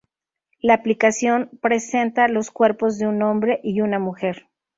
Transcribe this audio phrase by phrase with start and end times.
[0.63, 4.47] La aplicación presenta los cuerpos de un hombre y una mujer.